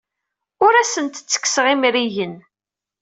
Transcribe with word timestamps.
Ur 0.65 0.73
asent-ttekkseɣ 0.75 1.65
imrigen. 1.73 2.35